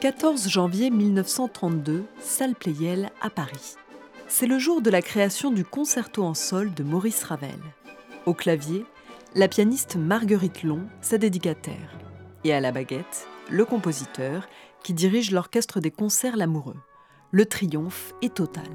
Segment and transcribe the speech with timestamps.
[0.00, 3.74] 14 janvier 1932, salle Pleyel à Paris.
[4.28, 7.58] C'est le jour de la création du concerto en sol de Maurice Ravel.
[8.24, 8.84] Au clavier,
[9.34, 11.98] la pianiste Marguerite Long, sa dédicataire.
[12.44, 14.46] Et à la baguette, le compositeur,
[14.84, 16.78] qui dirige l'orchestre des concerts L'Amoureux.
[17.32, 18.70] Le triomphe est total.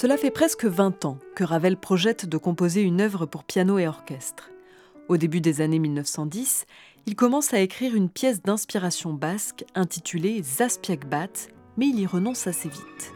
[0.00, 3.88] Cela fait presque 20 ans que Ravel projette de composer une œuvre pour piano et
[3.88, 4.52] orchestre.
[5.08, 6.66] Au début des années 1910,
[7.06, 12.68] il commence à écrire une pièce d'inspiration basque intitulée Zaspiakbat, mais il y renonce assez
[12.68, 13.12] vite.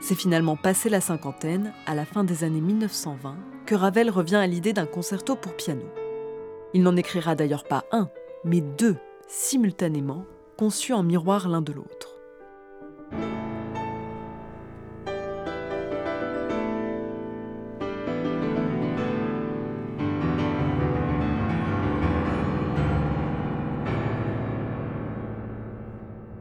[0.00, 4.48] C'est finalement passé la cinquantaine, à la fin des années 1920, que Ravel revient à
[4.48, 5.84] l'idée d'un concerto pour piano.
[6.74, 8.08] Il n'en écrira d'ailleurs pas un,
[8.44, 8.96] mais deux,
[9.28, 10.24] simultanément,
[10.58, 11.99] conçus en miroir l'un de l'autre.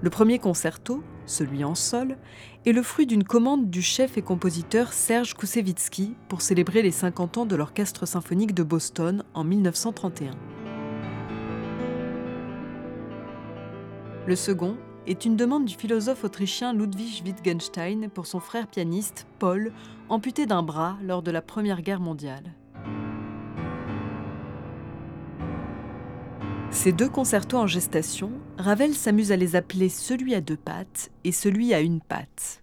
[0.01, 2.17] Le premier concerto, celui en sol,
[2.65, 7.39] est le fruit d'une commande du chef et compositeur Serge Koussevitzky pour célébrer les 50
[7.39, 10.31] ans de l'Orchestre symphonique de Boston en 1931.
[14.25, 19.73] Le second est une demande du philosophe autrichien Ludwig Wittgenstein pour son frère pianiste Paul,
[20.07, 22.53] amputé d'un bras lors de la Première Guerre mondiale.
[26.71, 31.31] Ces deux concertos en gestation, Ravel s'amuse à les appeler celui à deux pattes et
[31.31, 32.61] celui à une patte.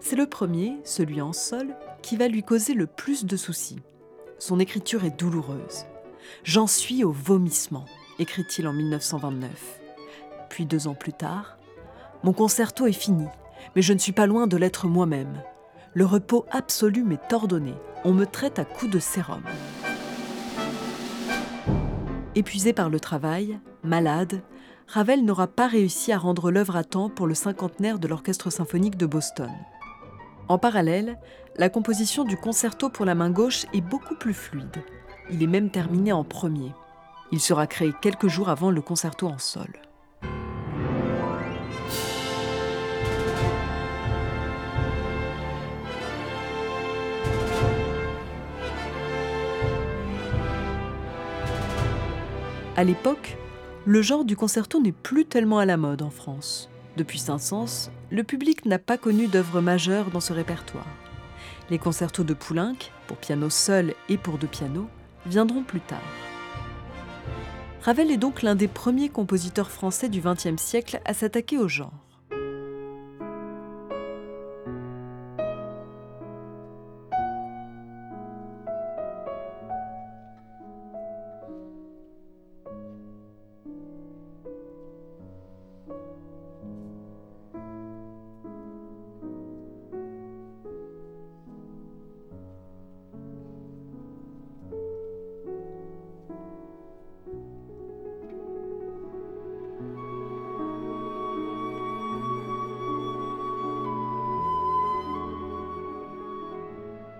[0.00, 3.80] C'est le premier, celui en sol, qui va lui causer le plus de soucis.
[4.38, 5.86] Son écriture est douloureuse.
[6.44, 7.84] J'en suis au vomissement,
[8.18, 9.80] écrit-il en 1929.
[10.48, 11.58] Puis deux ans plus tard,
[12.24, 13.26] Mon concerto est fini,
[13.74, 15.42] mais je ne suis pas loin de l'être moi-même.
[15.92, 17.74] Le repos absolu m'est ordonné.
[18.04, 19.42] On me traite à coups de sérum.
[22.34, 24.42] Épuisé par le travail, malade,
[24.86, 28.96] Ravel n'aura pas réussi à rendre l'œuvre à temps pour le cinquantenaire de l'Orchestre symphonique
[28.96, 29.50] de Boston.
[30.48, 31.18] En parallèle,
[31.56, 34.82] la composition du concerto pour la main gauche est beaucoup plus fluide.
[35.30, 36.72] Il est même terminé en premier.
[37.32, 39.70] Il sera créé quelques jours avant le concerto en sol.
[52.82, 53.36] À l'époque,
[53.86, 56.68] le genre du concerto n'est plus tellement à la mode en France.
[56.96, 60.88] Depuis Saint-Saëns, le public n'a pas connu d'œuvres majeures dans ce répertoire.
[61.70, 62.74] Les concertos de Poulenc,
[63.06, 64.88] pour piano seul et pour deux pianos,
[65.26, 66.02] viendront plus tard.
[67.82, 71.92] Ravel est donc l'un des premiers compositeurs français du XXe siècle à s'attaquer au genre.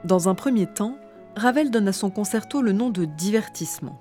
[0.04, 0.96] Dans un premier temps,
[1.36, 4.00] Ravel donne à son concerto le nom de divertissement.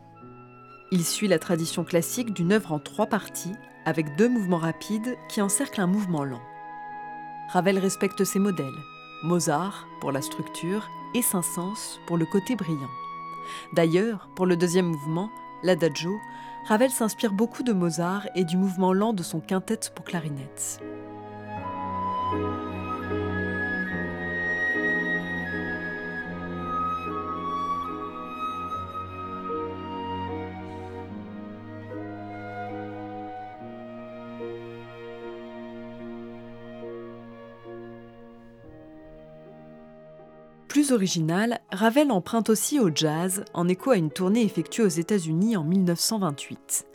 [0.92, 3.54] Il suit la tradition classique d'une œuvre en trois parties,
[3.86, 6.42] avec deux mouvements rapides qui encerclent un mouvement lent.
[7.50, 8.66] Ravel respecte ses modèles,
[9.24, 12.90] Mozart pour la structure et Saint-Saëns pour le côté brillant.
[13.74, 15.30] D'ailleurs, pour le deuxième mouvement,
[15.62, 16.18] l'adagio,
[16.68, 20.82] Ravel s'inspire beaucoup de Mozart et du mouvement lent de son quintet pour clarinette.
[40.82, 45.56] Plus original, Ravel emprunte aussi au jazz en écho à une tournée effectuée aux États-Unis
[45.56, 46.88] en 1928.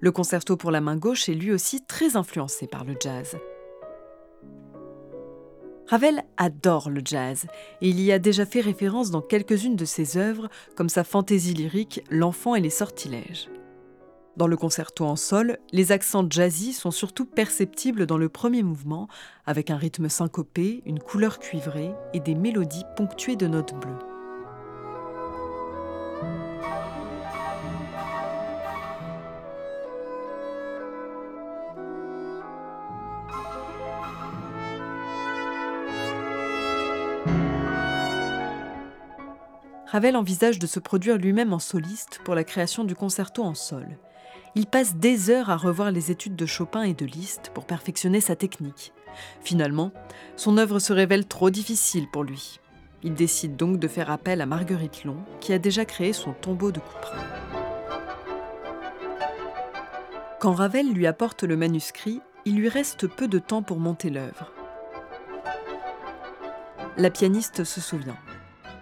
[0.00, 3.36] Le concerto pour la main gauche est lui aussi très influencé par le jazz.
[5.86, 7.46] Ravel adore le jazz
[7.80, 11.54] et il y a déjà fait référence dans quelques-unes de ses œuvres comme sa fantaisie
[11.54, 13.48] lyrique L'enfant et les sortilèges.
[14.38, 19.08] Dans le concerto en sol, les accents jazzy sont surtout perceptibles dans le premier mouvement,
[19.46, 23.98] avec un rythme syncopé, une couleur cuivrée et des mélodies ponctuées de notes bleues.
[39.86, 43.98] Ravel envisage de se produire lui-même en soliste pour la création du concerto en sol
[44.58, 48.20] il passe des heures à revoir les études de Chopin et de Liszt pour perfectionner
[48.20, 48.92] sa technique.
[49.40, 49.92] Finalement,
[50.34, 52.58] son œuvre se révèle trop difficile pour lui.
[53.04, 56.72] Il décide donc de faire appel à Marguerite Long, qui a déjà créé son tombeau
[56.72, 57.22] de couperin.
[60.40, 64.50] Quand Ravel lui apporte le manuscrit, il lui reste peu de temps pour monter l'œuvre.
[66.96, 68.18] La pianiste se souvient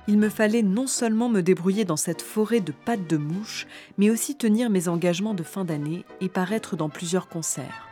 [0.09, 3.67] il me fallait non seulement me débrouiller dans cette forêt de pattes de mouche,
[3.99, 7.89] mais aussi tenir mes engagements de fin d'année et paraître dans plusieurs concerts.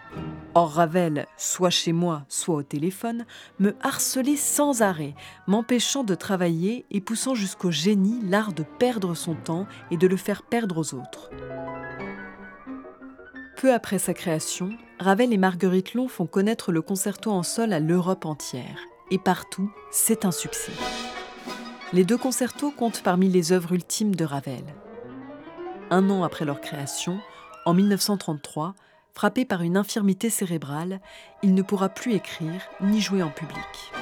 [0.54, 3.26] Or Ravel, soit chez moi, soit au téléphone,
[3.58, 5.14] me harcelait sans arrêt,
[5.48, 10.16] m'empêchant de travailler et poussant jusqu'au génie l'art de perdre son temps et de le
[10.16, 11.30] faire perdre aux autres.
[13.56, 14.70] Peu après sa création,
[15.00, 18.78] Ravel et Marguerite Long font connaître le concerto en sol à l'Europe entière.
[19.10, 20.72] Et partout, c'est un succès.
[21.94, 24.64] Les deux concertos comptent parmi les œuvres ultimes de Ravel.
[25.92, 27.20] Un an après leur création,
[27.66, 28.74] en 1933,
[29.12, 31.00] frappé par une infirmité cérébrale,
[31.44, 33.92] il ne pourra plus écrire ni jouer en public.